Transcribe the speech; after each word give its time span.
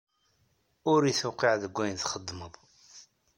Ur 0.91 1.01
yi-tewqiɛ 1.05 1.53
deg 1.61 1.75
ayen 1.81 1.97
txeddmeḍ. 2.01 2.53